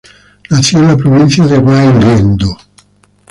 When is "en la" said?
0.79-0.97